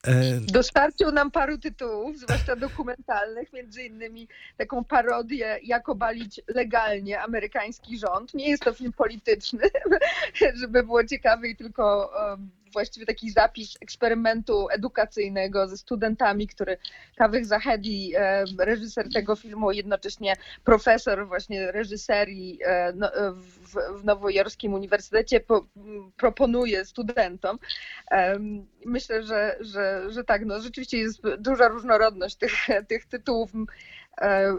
E, 0.06 0.40
Dostarczył 0.40 1.12
nam 1.12 1.30
paru 1.30 1.58
tytułów, 1.58 2.18
zwłaszcza 2.18 2.56
dokumentalnych, 2.56 3.52
między 3.52 3.82
innymi 3.82 4.28
taką 4.56 4.84
parodię 4.84 5.58
Jak 5.62 5.88
obalić 5.88 6.40
legalnie 6.48 7.20
amerykański 7.20 7.98
rząd. 7.98 8.34
Nie 8.34 8.48
jest 8.50 8.62
to 8.62 8.72
film 8.72 8.92
polityczny, 8.92 9.62
żeby 10.60 10.82
było 10.82 11.04
ciekawe 11.04 11.48
i 11.48 11.56
tylko 11.56 12.12
właściwie 12.72 13.06
taki 13.06 13.30
zapis 13.30 13.76
eksperymentu 13.80 14.68
edukacyjnego 14.70 15.68
ze 15.68 15.76
studentami, 15.76 16.46
który 16.46 16.76
Kawek 17.16 17.46
Zahedi, 17.46 18.12
e, 18.16 18.44
reżyser 18.58 19.12
tego 19.12 19.36
filmu, 19.36 19.72
jednocześnie 19.72 20.36
profesor 20.64 21.28
właśnie 21.28 21.72
reżyserii 21.72 22.58
e, 22.64 22.92
no, 22.92 23.14
e, 23.14 23.32
w, 23.32 24.00
w 24.00 24.04
Nowojorskim 24.04 24.74
Uniwersytecie 24.74 25.40
po, 25.40 25.66
proponuje 26.16 26.84
studentom. 26.84 27.58
Myślę, 28.86 29.22
że, 29.22 29.56
że, 29.60 30.02
że 30.08 30.24
tak, 30.24 30.44
no 30.44 30.60
rzeczywiście 30.60 30.98
jest 30.98 31.20
duża 31.38 31.68
różnorodność 31.68 32.36
tych, 32.36 32.52
tych 32.88 33.06
tytułów 33.06 33.50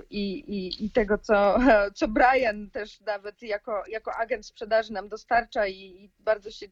i, 0.10 0.34
i, 0.40 0.86
i 0.86 0.92
tego, 0.92 1.18
co, 1.18 1.60
co 1.96 2.08
Brian 2.08 2.70
też 2.70 3.02
nawet 3.02 3.42
jako, 3.42 3.84
jako 3.88 4.16
agent 4.16 4.46
sprzedaży 4.46 4.94
nam 4.94 5.10
dostarcza 5.10 5.68
i, 5.68 5.76
i 5.76 6.10
bardzo 6.20 6.52
się 6.52 6.68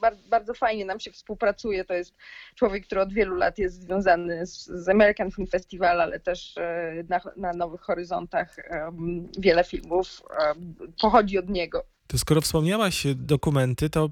bardzo, 0.00 0.28
bardzo 0.28 0.54
fajnie 0.54 0.84
nam 0.84 1.00
się 1.00 1.10
współpracuje. 1.10 1.84
To 1.84 1.94
jest 1.94 2.14
człowiek, 2.54 2.86
który 2.86 3.00
od 3.00 3.12
wielu 3.12 3.34
lat 3.34 3.58
jest 3.58 3.82
związany 3.82 4.46
z, 4.46 4.66
z 4.66 4.88
American 4.88 5.30
Film 5.30 5.46
Festival, 5.46 6.00
ale 6.00 6.20
też 6.20 6.58
e, 6.58 7.04
na, 7.08 7.20
na 7.36 7.52
Nowych 7.52 7.80
Horyzontach 7.80 8.56
wiele 9.38 9.64
filmów 9.64 10.22
pochodzi 11.00 11.38
od 11.38 11.48
niego. 11.48 11.84
To 12.12 12.18
skoro 12.18 12.40
wspomniałaś 12.40 13.06
dokumenty, 13.14 13.90
to 13.90 14.10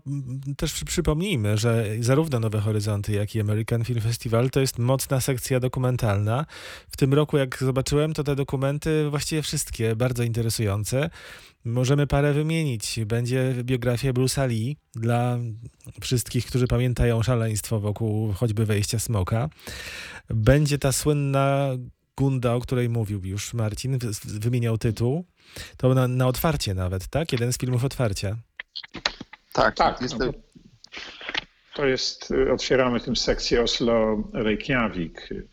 też 0.57 0.85
przypomnijmy, 0.85 1.59
że 1.59 1.87
zarówno 2.01 2.41
Nowe 2.41 2.61
Horyzonty, 2.61 3.13
jak 3.13 3.35
i 3.35 3.41
American 3.41 3.85
Film 3.85 4.01
Festival 4.01 4.51
to 4.51 4.61
jest 4.61 4.79
mocna 4.79 5.21
sekcja 5.21 5.61
dokumentalna. 5.61 6.47
W 6.91 6.97
tym 6.97 7.15
roku, 7.15 7.39
jak 7.39 7.59
zobaczyłem, 7.59 8.13
to 8.13 8.25
te 8.25 8.37
dokumenty 8.37 9.11
właściwie 9.11 9.43
wszystkie 9.43 9.97
bardzo 9.97 10.23
interesujące. 10.23 11.11
Możemy 11.65 12.07
parę 12.07 12.33
wymienić. 12.33 13.01
Będzie 13.07 13.55
biografia 13.63 14.13
Bruce'a 14.13 14.49
Lee 14.49 14.77
dla 14.95 15.39
wszystkich, 16.01 16.47
którzy 16.47 16.67
pamiętają 16.67 17.23
szaleństwo 17.23 17.81
wokół 17.81 18.33
choćby 18.33 18.67
wejścia 18.67 18.99
smoka. 18.99 19.49
Będzie 20.29 20.79
ta 20.79 20.93
słynna 20.93 21.69
Gunda, 22.21 22.55
o 22.55 22.61
której 22.61 22.89
mówił 22.89 23.25
już 23.25 23.55
Marcin, 23.55 23.99
wymieniał 24.25 24.79
tytuł. 24.79 25.25
To 25.77 25.95
na, 25.95 26.09
na 26.09 26.27
otwarcie 26.27 26.75
nawet, 26.75 27.07
tak? 27.09 27.33
Jeden 27.33 27.53
z 27.53 27.59
filmów 27.59 27.85
otwarcia. 27.85 28.37
Tak, 29.53 29.77
tak. 29.77 30.01
Jest 30.01 30.19
to... 30.19 30.33
to 31.75 31.87
jest, 31.87 32.31
y, 32.31 32.53
otwieramy 32.53 33.01
tym 33.01 33.17
sekcję 33.17 33.63
Oslo 33.63 34.25
Reykjavik. 34.33 35.33
Y, 35.33 35.47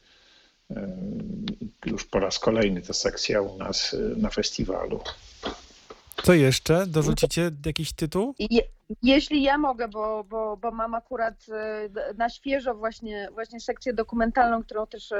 już 1.85 2.05
po 2.05 2.19
raz 2.19 2.39
kolejny 2.39 2.81
ta 2.81 2.93
sekcja 2.93 3.41
u 3.41 3.57
nas 3.57 3.93
y, 3.93 4.13
na 4.17 4.29
festiwalu. 4.29 4.99
Co 6.23 6.33
jeszcze? 6.33 6.87
Dorzucicie 6.87 7.51
jakiś 7.65 7.93
tytuł? 7.93 8.35
Je, 8.39 8.61
jeśli 9.03 9.43
ja 9.43 9.57
mogę, 9.57 9.87
bo, 9.87 10.23
bo, 10.23 10.57
bo 10.57 10.71
mam 10.71 10.95
akurat 10.95 11.45
na 12.17 12.29
świeżo 12.29 12.75
właśnie, 12.75 13.29
właśnie 13.31 13.59
sekcję 13.59 13.93
dokumentalną, 13.93 14.63
którą 14.63 14.87
też 14.87 15.13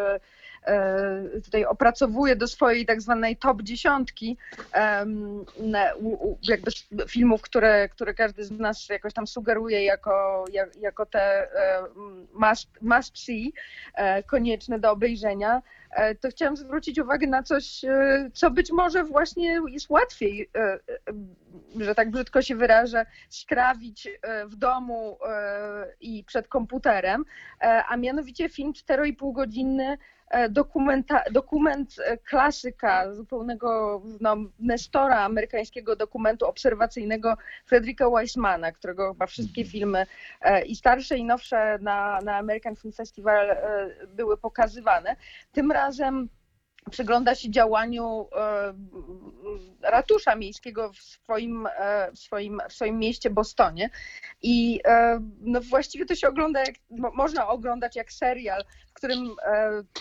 E, 0.68 1.42
tutaj 1.44 1.66
opracowuje 1.66 2.36
do 2.36 2.48
swojej 2.48 2.86
tak 2.86 3.02
zwanej 3.02 3.38
top 3.38 3.62
dziesiątki 3.62 4.38
jakby 6.44 6.72
filmów, 7.08 7.42
które, 7.42 7.90
które 7.90 8.14
każdy 8.14 8.44
z 8.44 8.52
nas 8.52 8.90
jakoś 8.90 9.14
tam 9.14 9.28
sugeruje 9.28 9.84
jako, 9.84 10.46
jako 10.80 11.06
te 11.06 11.22
e, 11.22 11.84
must, 12.34 12.70
must 12.82 13.20
see, 13.20 13.54
e, 13.94 14.24
konieczne 14.24 14.80
do 14.80 14.92
obejrzenia, 14.92 15.62
to 16.22 16.30
chciałam 16.30 16.58
zwrócić 16.58 17.00
uwagę 17.00 17.28
na 17.28 17.44
coś, 17.44 17.82
co 18.34 18.52
być 18.52 18.72
może 18.72 19.04
właśnie 19.04 19.60
jest 19.68 19.90
łatwiej, 19.90 20.50
że 21.84 21.96
tak 21.96 22.12
brzydko 22.12 22.42
się 22.42 22.56
wyrażę, 22.56 23.06
skrawić 23.30 24.10
w 24.46 24.56
domu 24.56 25.18
i 26.02 26.24
przed 26.24 26.48
komputerem, 26.48 27.24
a 27.90 27.98
mianowicie 27.98 28.50
film 28.50 28.74
4,5 28.74 29.34
godzinny 29.34 29.98
E, 30.30 30.50
dokumenta, 30.50 31.24
dokument 31.32 31.96
e, 32.00 32.18
klasyka, 32.18 33.14
zupełnego 33.14 34.02
no, 34.22 34.36
nestora 34.60 35.20
amerykańskiego 35.20 35.96
dokumentu 35.96 36.46
obserwacyjnego 36.46 37.38
Fredrika 37.66 38.10
Weissmana, 38.10 38.72
którego 38.72 39.14
chyba 39.14 39.28
wszystkie 39.28 39.62
mhm. 39.62 39.72
filmy 39.72 40.06
e, 40.42 40.66
i 40.66 40.76
starsze 40.76 41.18
i 41.18 41.24
nowsze 41.24 41.78
na, 41.82 42.20
na 42.22 42.38
American 42.38 42.76
Film 42.76 42.94
Festival 42.94 43.58
były 44.08 44.38
pokazywane. 44.38 45.16
Tym 45.52 45.72
razem 45.72 46.30
przygląda 46.92 47.36
się 47.36 47.52
działaniu 47.52 48.28
e, 48.36 48.74
ratusza 49.82 50.36
miejskiego 50.36 50.94
w 50.94 50.98
swoim, 50.98 51.68
e, 51.80 52.12
w 52.12 52.20
swoim, 52.20 52.62
w 52.70 52.74
swoim 52.74 53.00
mieście 53.00 53.30
Bostonie. 53.30 53.90
I 54.42 54.80
e, 54.86 55.20
no 55.42 55.62
właściwie 55.62 56.06
to 56.06 56.16
się 56.16 56.28
ogląda, 56.28 56.60
jak, 56.60 56.76
można 57.14 57.48
oglądać 57.48 57.96
jak 57.96 58.12
serial, 58.12 58.64
w 58.90 58.94
którym 58.94 59.36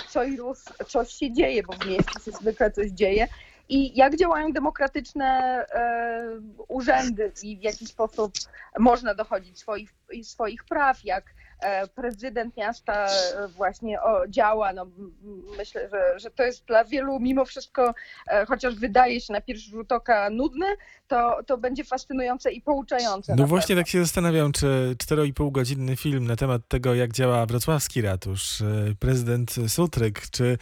co 0.08 0.24
i 0.24 0.36
rusz 0.36 0.58
coś 0.88 1.12
się 1.12 1.32
dzieje, 1.32 1.62
bo 1.62 1.72
w 1.72 1.86
mieście 1.86 2.20
się 2.24 2.30
zwykle 2.30 2.70
coś 2.70 2.90
dzieje. 2.90 3.26
I 3.68 3.96
jak 3.96 4.16
działają 4.16 4.52
demokratyczne 4.52 5.66
urzędy 6.68 7.32
i 7.42 7.58
w 7.58 7.62
jaki 7.62 7.86
sposób 7.86 8.32
można 8.78 9.14
dochodzić 9.14 9.58
swoich, 9.58 9.94
swoich 10.22 10.64
praw, 10.64 11.04
jak 11.04 11.24
prezydent 11.94 12.56
miasta 12.56 13.06
e, 13.06 13.48
właśnie 13.48 14.02
o, 14.02 14.28
działa. 14.28 14.72
No, 14.72 14.86
myślę, 15.58 15.88
że, 15.88 16.18
że 16.18 16.30
to 16.30 16.42
jest 16.42 16.64
dla 16.64 16.84
wielu 16.84 17.20
mimo 17.20 17.44
wszystko, 17.44 17.94
e, 18.28 18.46
chociaż 18.46 18.74
wydaje 18.74 19.20
się 19.20 19.32
na 19.32 19.40
pierwszy 19.40 19.70
rzut 19.70 19.92
oka 19.92 20.30
nudne, 20.30 20.66
to, 21.08 21.38
to 21.46 21.58
będzie 21.58 21.84
fascynujące 21.84 22.52
i 22.52 22.60
pouczające. 22.62 23.34
No 23.36 23.46
właśnie 23.46 23.74
pewno. 23.74 23.82
tak 23.82 23.88
się 23.88 24.00
zastanawiam, 24.00 24.52
czy 24.52 24.96
4,5 25.04 25.52
godzinny 25.52 25.96
film 25.96 26.26
na 26.26 26.36
temat 26.36 26.62
tego, 26.68 26.94
jak 26.94 27.12
działa 27.12 27.46
wrocławski 27.46 28.00
ratusz, 28.00 28.62
prezydent 28.98 29.54
Sutryk, 29.68 30.30
czy, 30.30 30.58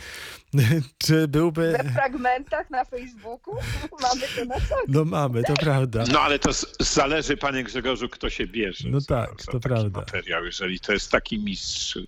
czy 1.05 1.29
byłby... 1.29 1.73
We 1.73 1.91
fragmentach 1.93 2.71
na 2.71 2.85
Facebooku 2.85 3.55
mamy 4.03 4.23
to 4.37 4.45
na 4.45 4.55
co? 4.55 4.75
No 4.89 5.05
mamy, 5.05 5.43
to 5.43 5.55
prawda. 5.55 6.05
No 6.13 6.21
ale 6.21 6.39
to 6.39 6.51
zależy, 6.81 7.37
panie 7.37 7.65
Grzegorzu, 7.65 8.09
kto 8.09 8.31
się 8.31 8.47
bierze. 8.47 8.89
No 8.91 8.99
tak, 9.09 9.31
za, 9.43 9.53
to 9.53 9.61
prawda. 9.61 10.01
materiał. 10.01 10.45
Jeżeli 10.45 10.81
to 10.87 10.93
jest 10.93 11.11
taki 11.11 11.39
mistrz 11.39 11.99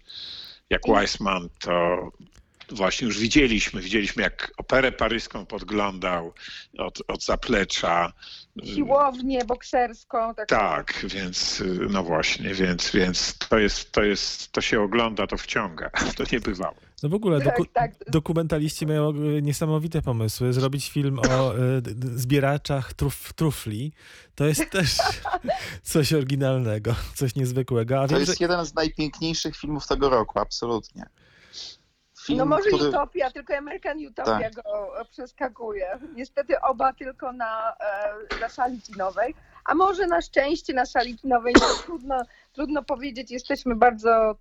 jak 0.70 0.88
Weissman, 0.88 1.48
to 1.58 1.98
właśnie 2.70 3.06
już 3.06 3.18
widzieliśmy, 3.18 3.80
widzieliśmy 3.80 4.22
jak 4.22 4.52
operę 4.56 4.92
paryską 4.92 5.46
podglądał 5.46 6.34
od, 6.78 7.02
od 7.08 7.24
zaplecza. 7.24 8.12
Siłownię 8.64 9.44
bokserską. 9.44 10.34
Tak, 10.34 10.48
tak 10.48 11.06
więc 11.08 11.62
no 11.90 12.02
właśnie, 12.02 12.54
więc, 12.54 12.90
więc 12.90 13.38
to 13.38 13.58
jest, 13.58 13.92
to 13.92 14.02
jest, 14.02 14.52
to 14.52 14.60
się 14.60 14.80
ogląda, 14.82 15.26
to 15.26 15.36
wciąga, 15.36 15.90
to 16.16 16.24
nie 16.32 16.40
bywało. 16.40 16.74
No 17.02 17.08
w 17.08 17.14
ogóle 17.14 17.40
doku 17.40 17.64
tak, 17.64 17.96
tak. 17.96 18.10
dokumentaliści 18.10 18.86
mają 18.86 19.12
niesamowite 19.42 20.02
pomysły. 20.02 20.52
Zrobić 20.52 20.90
film 20.90 21.18
o 21.18 21.56
y, 21.56 21.82
zbieraczach 22.14 22.94
truf, 22.94 23.32
trufli 23.32 23.92
to 24.34 24.46
jest 24.46 24.70
też 24.76 24.96
coś 25.82 26.12
oryginalnego, 26.12 26.94
coś 27.14 27.34
niezwykłego. 27.34 28.00
A 28.00 28.02
to 28.02 28.08
wiem, 28.08 28.20
jest 28.20 28.38
że... 28.38 28.44
jeden 28.44 28.66
z 28.66 28.74
najpiękniejszych 28.74 29.56
filmów 29.56 29.86
tego 29.86 30.08
roku, 30.08 30.38
absolutnie. 30.38 31.06
Film, 32.26 32.38
no 32.38 32.46
może 32.46 32.68
który... 32.70 32.88
Utopia, 32.88 33.30
tylko 33.30 33.56
American 33.56 33.98
Utopia 34.06 34.40
Tak. 34.40 34.54
go 34.54 34.92
przeskakuje. 35.10 35.98
Niestety 36.14 36.60
oba 36.60 36.92
tylko 36.92 37.32
na, 37.32 37.76
e, 37.80 38.40
na 38.40 38.48
sali 38.48 38.80
kinowej, 38.80 39.34
a 39.64 39.74
może 39.74 40.06
na 40.06 40.20
szczęście 40.20 40.72
na 40.74 40.86
sali 40.86 41.18
kinowej, 41.18 41.54
no, 41.60 41.66
trudno, 41.84 42.22
trudno 42.52 42.82
powiedzieć, 42.82 43.30
jesteśmy 43.30 43.76
bardzo, 43.76 44.36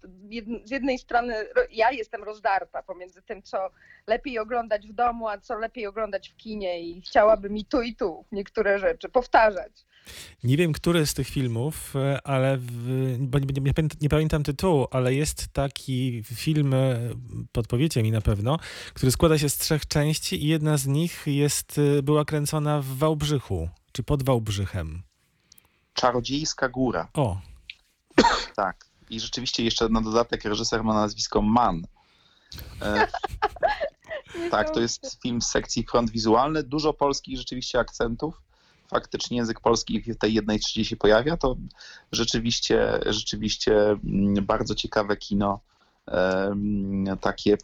z 0.63 0.71
jednej 0.71 0.97
strony 0.99 1.43
ro- 1.55 1.67
ja 1.71 1.91
jestem 1.91 2.23
rozdarta 2.23 2.83
pomiędzy 2.83 3.21
tym, 3.21 3.43
co 3.43 3.69
lepiej 4.07 4.39
oglądać 4.39 4.87
w 4.87 4.93
domu, 4.93 5.27
a 5.27 5.37
co 5.37 5.57
lepiej 5.57 5.87
oglądać 5.87 6.29
w 6.29 6.35
kinie 6.35 6.81
i 6.81 7.01
chciałabym 7.01 7.57
i 7.57 7.65
tu 7.65 7.81
i 7.81 7.95
tu 7.95 8.25
niektóre 8.31 8.79
rzeczy 8.79 9.09
powtarzać. 9.09 9.85
Nie 10.43 10.57
wiem, 10.57 10.73
który 10.73 11.05
z 11.05 11.13
tych 11.13 11.27
filmów, 11.27 11.95
e, 11.95 12.27
ale 12.27 12.57
w, 12.57 13.15
bo 13.19 13.39
nie, 13.39 13.45
nie, 13.61 13.73
nie 14.01 14.09
pamiętam 14.09 14.43
tytułu, 14.43 14.87
ale 14.91 15.13
jest 15.13 15.47
taki 15.47 16.23
film, 16.23 16.73
e, 16.73 16.99
podpowiecie 17.51 18.03
mi 18.03 18.11
na 18.11 18.21
pewno, 18.21 18.59
który 18.93 19.11
składa 19.11 19.37
się 19.37 19.49
z 19.49 19.57
trzech 19.57 19.85
części 19.85 20.43
i 20.43 20.47
jedna 20.47 20.77
z 20.77 20.87
nich 20.87 21.23
jest, 21.25 21.81
e, 21.97 22.03
była 22.03 22.25
kręcona 22.25 22.81
w 22.81 22.85
Wałbrzychu, 22.85 23.69
czy 23.91 24.03
pod 24.03 24.23
Wałbrzychem. 24.23 25.03
Czarodziejska 25.93 26.69
Góra, 26.69 27.07
O, 27.13 27.41
tak. 28.55 28.85
I 29.09 29.19
rzeczywiście 29.19 29.63
jeszcze 29.63 29.89
na 29.89 30.01
dodatek 30.01 30.45
reżyser 30.45 30.83
ma 30.83 30.93
nazwisko 30.93 31.41
Mann. 31.41 31.87
E, 32.81 33.07
tak, 34.51 34.69
to 34.69 34.79
jest 34.79 35.21
film 35.21 35.41
z 35.41 35.47
sekcji 35.47 35.83
front 35.83 36.11
wizualny. 36.11 36.63
Dużo 36.63 36.93
polskich 36.93 37.37
rzeczywiście 37.37 37.79
akcentów. 37.79 38.41
Faktycznie 38.89 39.37
język 39.37 39.59
polski 39.59 40.01
w 40.13 40.17
tej 40.17 40.33
jednej 40.33 40.59
trzeciej 40.59 40.85
się 40.85 40.95
pojawia. 40.95 41.37
To 41.37 41.55
rzeczywiście, 42.11 42.99
rzeczywiście 43.05 43.89
mm, 43.89 44.45
bardzo 44.45 44.75
ciekawe 44.75 45.17
kino. 45.17 45.59
Takie 47.21 47.57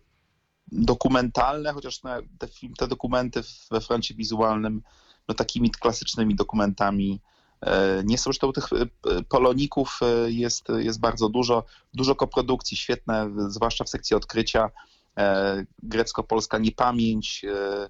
dokumentalne, 0.71 1.73
chociaż 1.73 1.99
te, 2.39 2.47
film, 2.47 2.73
te 2.73 2.87
dokumenty 2.87 3.41
we 3.71 3.81
froncie 3.81 4.13
wizualnym 4.13 4.81
no, 5.27 5.35
takimi 5.35 5.71
klasycznymi 5.71 6.35
dokumentami 6.35 7.21
e, 7.61 8.03
nie 8.05 8.17
są. 8.17 8.23
Zresztą 8.23 8.51
tych 8.51 8.73
e, 8.73 9.23
poloników 9.23 9.99
e, 10.01 10.31
jest, 10.31 10.67
jest 10.77 10.99
bardzo 10.99 11.29
dużo. 11.29 11.63
Dużo 11.93 12.15
koprodukcji, 12.15 12.77
świetne, 12.77 13.31
zwłaszcza 13.47 13.83
w 13.83 13.89
sekcji 13.89 14.15
odkrycia. 14.15 14.69
E, 15.17 15.65
Grecko-polska 15.83 16.57
niepamięć, 16.57 17.45
e, 17.45 17.89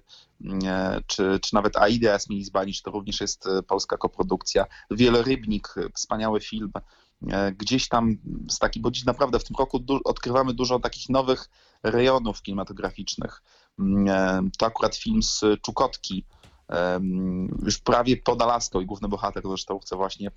e, 0.64 1.00
czy, 1.06 1.38
czy 1.42 1.54
nawet 1.54 1.76
Aida 1.76 2.10
Jasmini 2.10 2.44
Zbanić, 2.44 2.82
to 2.82 2.90
również 2.90 3.20
jest 3.20 3.44
polska 3.66 3.96
koprodukcja. 3.96 4.66
Wielorybnik, 4.90 5.74
wspaniały 5.94 6.40
film. 6.40 6.72
Gdzieś 7.58 7.88
tam 7.88 8.16
z 8.50 8.58
taki, 8.58 8.80
bo 8.80 8.90
dziś 8.90 9.04
naprawdę 9.04 9.38
w 9.38 9.44
tym 9.44 9.56
roku 9.58 9.78
du- 9.78 10.00
odkrywamy 10.04 10.54
dużo 10.54 10.78
takich 10.80 11.08
nowych 11.08 11.48
rejonów 11.82 12.42
kinematograficznych. 12.42 13.42
Mm, 13.78 14.50
To 14.58 14.66
akurat 14.66 14.96
film 14.96 15.22
z 15.22 15.40
Czukotki, 15.62 16.24
em, 16.68 17.58
już 17.64 17.78
prawie 17.78 18.16
pod 18.16 18.42
Alaską 18.42 18.80
i 18.80 18.86
główny 18.86 19.08
bohater 19.08 19.42
zresztą 19.46 19.78
chce 19.78 19.96
właśnie 19.96 20.30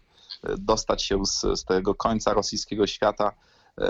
dostać 0.58 1.04
się 1.04 1.26
z, 1.26 1.42
z 1.42 1.66
tego 1.66 1.96
końca 1.96 2.34
rosyjskiego 2.34 2.88
świata 2.88 3.32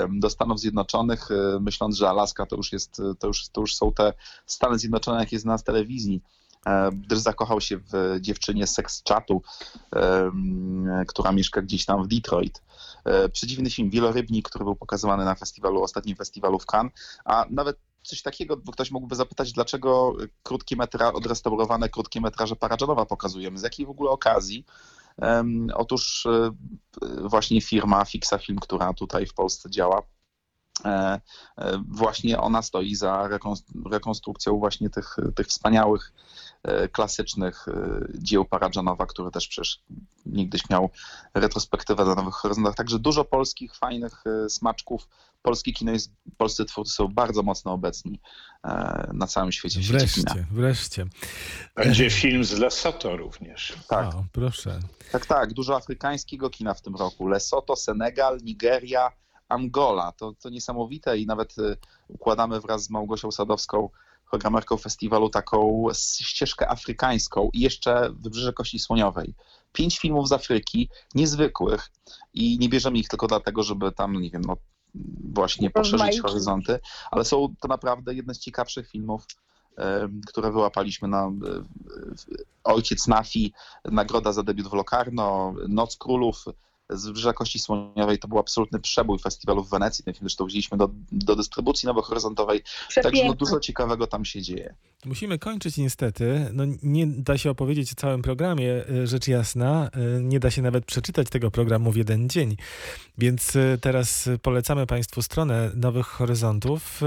do 0.09 0.29
Stanów 0.29 0.59
Zjednoczonych, 0.59 1.31
e, 1.31 1.59
myśląc, 1.59 1.97
że 1.97 2.09
Alaska 2.09 2.45
to 2.45 2.55
już, 2.55 2.73
jest, 2.73 3.01
to 3.19 3.27
już, 3.27 3.49
to 3.49 3.61
już 3.61 3.75
są 3.75 3.93
te 3.93 4.13
Stany 4.45 4.79
Zjednoczone, 4.79 5.19
jak 5.19 5.31
jest 5.31 5.45
na 5.45 5.57
telewizji, 5.57 6.21
e, 6.65 6.89
gdyż 6.91 7.19
zakochał 7.19 7.61
się 7.61 7.77
w 7.77 8.17
dziewczynie 8.21 8.67
z 8.67 8.73
seks 8.73 9.03
chatu, 9.09 9.41
która 11.07 11.31
mieszka 11.31 11.61
gdzieś 11.61 11.85
tam 11.85 12.03
w 12.03 12.07
Detroit. 12.07 12.61
E, 13.05 13.29
Przedziwny 13.29 13.69
film 13.69 13.89
Wielorybnik, 13.89 14.49
który 14.49 14.65
był 14.65 14.75
pokazywany 14.75 15.25
na 15.25 15.35
festiwalu, 15.35 15.83
ostatnim 15.83 16.15
festiwalu 16.15 16.59
w 16.59 16.65
Cannes, 16.65 16.93
a 17.25 17.45
nawet 17.49 17.77
coś 18.03 18.21
takiego, 18.21 18.57
bo 18.57 18.71
ktoś 18.71 18.91
mógłby 18.91 19.15
zapytać, 19.15 19.53
dlaczego 19.53 20.13
krótkie 20.43 20.75
metra, 20.75 21.13
odrestaurowane 21.13 21.89
krótkie 21.89 22.21
metraże 22.21 22.55
Paradżanowa 22.55 23.05
pokazujemy, 23.05 23.59
z 23.59 23.63
jakiej 23.63 23.85
w 23.85 23.89
ogóle 23.89 24.09
okazji. 24.09 24.65
Otóż 25.73 26.25
e, 26.25 26.51
właśnie 27.21 27.61
firma 27.61 28.05
Fixa 28.05 28.37
Film, 28.37 28.59
która 28.59 28.93
tutaj 28.93 29.25
w 29.25 29.33
Polsce 29.33 29.69
działa, 29.69 30.01
e, 30.85 30.89
e, 31.57 31.83
właśnie 31.89 32.39
ona 32.39 32.61
stoi 32.61 32.95
za 32.95 33.29
rekons- 33.29 33.89
rekonstrukcją 33.91 34.59
właśnie 34.59 34.89
tych, 34.89 35.15
tych 35.35 35.47
wspaniałych, 35.47 36.13
e, 36.13 36.44
klasycznych 36.91 37.67
e, 37.67 37.99
dzieł 38.13 38.45
Paradżanowa, 38.45 39.05
który 39.05 39.31
też 39.31 39.47
przecież 39.47 39.79
niegdyś 40.25 40.69
miał 40.69 40.89
retrospektywę 41.33 42.05
na 42.05 42.15
Nowych 42.15 42.33
Horyzontach. 42.33 42.75
Także 42.75 42.99
dużo 42.99 43.25
polskich, 43.25 43.75
fajnych 43.75 44.23
e, 44.25 44.49
smaczków. 44.49 45.07
Polskie 45.41 45.73
kino 45.73 45.91
jest, 45.91 46.11
polscy 46.37 46.65
twórcy 46.65 46.93
są 46.93 47.07
bardzo 47.07 47.43
mocno 47.43 47.73
obecni 47.73 48.19
e, 48.63 49.09
na 49.13 49.27
całym 49.27 49.51
świecie, 49.51 49.79
w 49.79 49.83
świecie 49.83 49.99
wreszcie, 49.99 50.45
wreszcie. 50.51 51.05
Będzie 51.75 52.09
film 52.09 52.43
z 52.43 52.51
Lesoto 52.51 53.17
również. 53.17 53.73
Tak. 53.87 54.15
O, 54.15 54.25
proszę. 54.31 54.79
Tak, 55.11 55.25
tak, 55.25 55.53
dużo 55.53 55.75
afrykańskiego 55.75 56.49
kina 56.49 56.73
w 56.73 56.81
tym 56.81 56.95
roku. 56.95 57.27
Lesotho, 57.27 57.75
Senegal, 57.75 58.37
Nigeria, 58.43 59.11
Angola. 59.49 60.11
To, 60.11 60.33
to 60.33 60.49
niesamowite 60.49 61.17
i 61.17 61.25
nawet 61.25 61.55
układamy 62.07 62.61
wraz 62.61 62.83
z 62.83 62.89
Małgosią 62.89 63.31
Sadowską, 63.31 63.89
programerką 64.29 64.77
festiwalu, 64.77 65.29
taką 65.29 65.87
ścieżkę 66.21 66.69
afrykańską 66.69 67.49
i 67.53 67.59
jeszcze 67.59 68.09
Wybrzeże 68.19 68.53
Kości 68.53 68.79
Słoniowej. 68.79 69.33
Pięć 69.73 69.99
filmów 69.99 70.27
z 70.27 70.31
Afryki, 70.31 70.89
niezwykłych 71.15 71.91
i 72.33 72.59
nie 72.59 72.69
bierzemy 72.69 72.97
ich 72.97 73.07
tylko 73.07 73.27
dlatego, 73.27 73.63
żeby 73.63 73.91
tam, 73.91 74.21
nie 74.21 74.31
wiem, 74.31 74.41
no, 74.41 74.57
właśnie 75.33 75.69
poszerzyć 75.69 76.21
horyzonty, 76.21 76.79
ale 77.11 77.25
są 77.25 77.55
to 77.61 77.67
naprawdę 77.67 78.13
jedne 78.13 78.33
z 78.33 78.39
ciekawszych 78.39 78.89
filmów, 78.89 79.25
które 80.27 80.51
wyłapaliśmy 80.51 81.07
na 81.07 81.31
Ojciec 82.63 83.07
Nafi, 83.07 83.53
nagroda 83.85 84.33
za 84.33 84.43
debiut 84.43 84.67
w 84.67 84.73
Locarno, 84.73 85.53
Noc 85.67 85.97
Królów 85.97 86.45
z 86.89 87.05
Wybrzeża 87.05 87.33
Kości 87.33 87.59
Słoniowej. 87.59 88.19
To 88.19 88.27
był 88.27 88.39
absolutny 88.39 88.79
przebój 88.79 89.19
festiwalu 89.19 89.63
w 89.63 89.69
Wenecji. 89.69 90.03
Ten 90.03 90.13
film 90.13 90.23
zresztą 90.29 90.45
wzięliśmy 90.45 90.77
do, 90.77 90.89
do 91.11 91.35
dystrybucji 91.35 91.87
nowohoryzontowej. 91.87 92.63
Także 93.03 93.25
no, 93.25 93.33
dużo 93.33 93.59
ciekawego 93.59 94.07
tam 94.07 94.25
się 94.25 94.41
dzieje. 94.41 94.75
Musimy 95.05 95.39
kończyć 95.39 95.77
niestety. 95.77 96.49
No, 96.53 96.63
nie 96.83 97.07
da 97.07 97.37
się 97.37 97.49
opowiedzieć 97.49 97.91
o 97.91 97.95
całym 97.95 98.21
programie, 98.21 98.89
y, 98.89 99.07
rzecz 99.07 99.27
jasna. 99.27 99.89
Y, 100.17 100.23
Nie 100.23 100.39
da 100.39 100.51
się 100.51 100.61
nawet 100.61 100.85
przeczytać 100.85 101.29
tego 101.29 101.51
programu 101.51 101.91
w 101.91 101.95
jeden 101.95 102.29
dzień. 102.29 102.57
Więc 103.17 103.55
y, 103.55 103.77
teraz 103.81 104.29
polecamy 104.41 104.87
Państwu 104.87 105.21
stronę 105.21 105.71
Nowych 105.75 106.05
Horyzontów. 106.05 107.01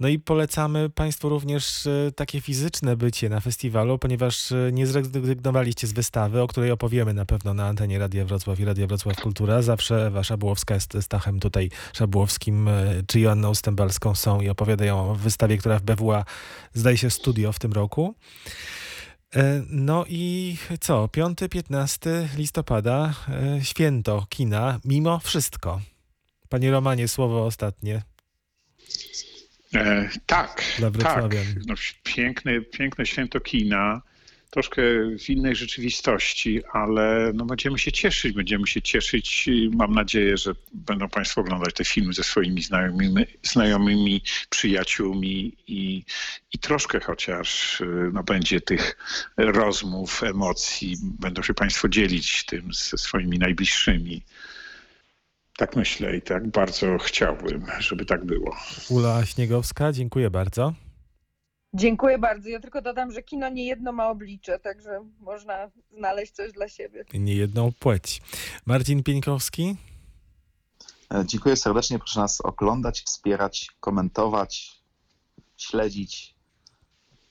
No 0.00 0.08
i 0.08 0.18
polecamy 0.18 0.90
Państwu 0.90 1.28
również 1.28 1.88
takie 2.16 2.40
fizyczne 2.40 2.96
bycie 2.96 3.28
na 3.28 3.40
festiwalu, 3.40 3.98
ponieważ 3.98 4.52
nie 4.72 4.86
zrezygnowaliście 4.86 5.86
z 5.86 5.92
wystawy, 5.92 6.42
o 6.42 6.46
której 6.46 6.70
opowiemy 6.70 7.14
na 7.14 7.24
pewno 7.24 7.54
na 7.54 7.66
antenie 7.66 7.98
Radia 7.98 8.24
Wrocław 8.24 8.60
i 8.60 8.64
Radia 8.64 8.86
Wrocław 8.86 9.07
Kultura. 9.16 9.62
Zawsze 9.62 10.06
Ewa 10.06 10.24
Szabłowska 10.24 10.74
jest 10.74 10.96
Stachem 11.00 11.40
tutaj 11.40 11.70
Szabłowskim 11.92 12.68
y, 12.68 13.04
czy 13.06 13.20
Joanną 13.20 13.54
Stębalską 13.54 14.14
są 14.14 14.40
i 14.40 14.48
opowiadają 14.48 15.10
o 15.10 15.14
wystawie, 15.14 15.58
która 15.58 15.78
w 15.78 15.82
BWA 15.82 16.24
zdaje 16.74 16.98
się 16.98 17.10
studio 17.10 17.52
w 17.52 17.58
tym 17.58 17.72
roku. 17.72 18.14
E, 19.36 19.62
No 19.70 20.04
i 20.08 20.56
co? 20.80 21.06
5-15 21.06 22.36
listopada, 22.36 23.14
e, 23.28 23.64
święto 23.64 24.26
kina, 24.28 24.80
mimo 24.84 25.18
wszystko. 25.18 25.80
Panie 26.48 26.70
Romanie, 26.70 27.08
słowo 27.08 27.46
ostatnie. 27.46 28.02
E, 29.74 30.08
tak, 30.26 30.64
tak. 31.02 31.34
No, 31.66 31.74
piękne, 32.02 32.60
piękne 32.60 33.06
święto 33.06 33.40
kina, 33.40 34.02
troszkę 34.50 34.82
w 35.18 35.30
innej 35.30 35.56
rzeczywistości, 35.56 36.62
ale 36.72 37.32
no, 37.34 37.44
będziemy 37.44 37.78
się 37.78 37.92
cieszyć, 37.92 38.32
będziemy 38.32 38.66
się 38.66 38.82
cieszyć. 38.82 39.48
Mam 39.72 39.94
nadzieję, 39.94 40.36
że 40.36 40.52
będą 40.72 41.08
Państwo 41.08 41.40
oglądać 41.40 41.74
te 41.74 41.84
filmy 41.84 42.12
ze 42.12 42.22
swoimi 42.22 42.62
znajomymi, 42.62 43.24
znajomymi 43.42 44.22
przyjaciółmi 44.50 45.56
i, 45.66 46.04
i 46.52 46.58
troszkę 46.58 47.00
chociaż 47.00 47.82
no, 48.12 48.22
będzie 48.22 48.60
tych 48.60 48.96
rozmów, 49.36 50.22
emocji, 50.22 50.96
będą 51.02 51.42
się 51.42 51.54
Państwo 51.54 51.88
dzielić 51.88 52.44
tym 52.44 52.72
ze 52.72 52.98
swoimi 52.98 53.38
najbliższymi. 53.38 54.22
Tak 55.56 55.76
myślę 55.76 56.16
i 56.16 56.22
tak 56.22 56.48
bardzo 56.48 56.98
chciałbym, 56.98 57.66
żeby 57.78 58.04
tak 58.04 58.24
było. 58.24 58.56
Ula 58.88 59.26
Śniegowska, 59.26 59.92
dziękuję 59.92 60.30
bardzo. 60.30 60.87
Dziękuję 61.74 62.18
bardzo. 62.18 62.48
Ja 62.48 62.60
tylko 62.60 62.82
dodam, 62.82 63.12
że 63.12 63.22
kino 63.22 63.48
nie 63.48 63.66
jedno 63.66 63.92
ma 63.92 64.08
oblicze, 64.10 64.58
także 64.58 65.04
można 65.20 65.70
znaleźć 65.96 66.32
coś 66.32 66.52
dla 66.52 66.68
siebie. 66.68 67.04
Nie 67.14 67.34
jedną 67.34 67.72
płeć. 67.72 68.22
Marcin 68.66 69.02
Pieńkowski, 69.02 69.76
E, 71.14 71.24
Dziękuję 71.26 71.56
serdecznie. 71.56 71.98
Proszę 71.98 72.20
nas 72.20 72.40
oglądać, 72.40 73.00
wspierać, 73.00 73.70
komentować, 73.80 74.80
śledzić. 75.56 76.34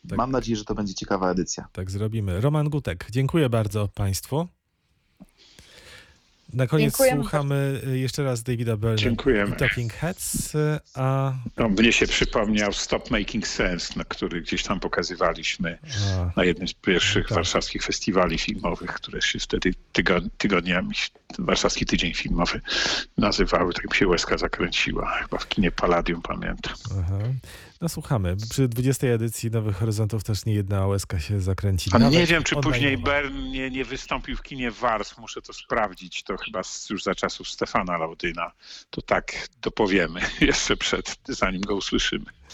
Tak. 0.10 0.17
Mam 0.17 0.32
nadzieję, 0.32 0.56
że 0.58 0.65
to 0.65 0.76
będzie 0.76 0.93
ciekawa 0.93 1.32
edycja. 1.32 1.67
tak 1.71 1.91
zrobimy. 1.91 2.41
Roman 2.41 2.69
Gutek, 2.69 3.08
dziękuję 3.12 3.50
bardzo 3.50 3.88
Państwu. 3.88 4.47
Na 6.53 6.67
koniec 6.67 6.86
Dziękujemy 6.86 7.21
słuchamy 7.23 7.81
y, 7.88 7.97
jeszcze 7.99 8.23
raz 8.23 8.43
Davida 8.43 8.77
Byrne 8.77 8.97
Dziękujemy. 8.97 9.55
i 9.55 9.60
Talking 9.60 9.93
Heads, 9.93 10.55
y, 10.55 10.79
a, 10.95 11.33
No, 11.57 11.69
mnie 11.69 11.93
się 11.93 12.07
przypomniał 12.07 12.73
Stop 12.73 13.12
Making 13.12 13.47
Sense, 13.47 13.93
na 13.95 14.03
który 14.03 14.41
gdzieś 14.41 14.63
tam 14.63 14.79
pokazywaliśmy 14.79 15.77
a 16.19 16.31
na 16.39 16.43
jednym 16.43 16.67
z 16.67 16.73
pierwszych 16.73 17.27
Tak. 17.27 17.36
warszawskich 17.36 17.83
festiwali 17.83 18.38
filmowych, 18.38 18.93
które 18.93 19.21
się 19.21 19.39
wtedy 19.39 19.73
tygo, 19.97 20.19
tygodniami, 20.38 20.95
warszawski 21.39 21.86
tydzień 21.86 22.13
filmowy 22.13 22.62
nazywały. 23.17 23.73
Tak 23.73 23.89
mi 23.91 23.95
się 23.95 24.07
łezka 24.07 24.38
zakręciła. 24.38 25.12
Chyba 25.12 25.38
w 25.38 25.47
kinie 25.47 25.71
Palladium, 25.71 26.21
pamiętam. 26.21 26.73
aha. 26.99 27.17
No 27.81 27.89
słuchamy. 27.89 28.36
Przy 28.49 28.67
20 28.67 29.07
edycji 29.07 29.51
Nowych 29.51 29.75
Horyzontów 29.77 30.23
też 30.23 30.45
nie 30.45 30.53
jedna 30.53 30.88
łezka 30.88 31.19
się 31.19 31.41
zakręci. 31.41 31.89
A 31.93 31.99
Nawet 31.99 32.19
nie 32.19 32.25
wiem, 32.25 32.43
czy 32.43 32.55
później. 32.55 32.97
Bern 32.97 33.38
nie, 33.38 33.69
nie 33.69 33.86
wystąpił 33.86 34.38
w 34.38 34.41
kinie 34.41 34.71
Wars. 34.71 35.17
Muszę 35.17 35.41
to 35.41 35.53
sprawdzić. 35.53 36.23
To 36.23 36.38
chyba 36.38 36.62
już 36.89 37.03
za 37.03 37.15
czasów 37.15 37.49
Stefana 37.49 37.97
Laudyna. 37.97 38.51
To 38.89 39.01
tak 39.01 39.47
dopowiemy 39.62 40.21
jeszcze 40.41 40.77
przed, 40.77 41.15
zanim 41.27 41.62
go 41.62 41.75
usłyszymy. 41.75 42.25